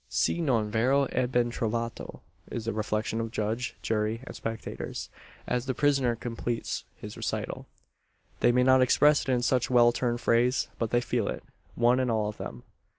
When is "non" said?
0.41-0.71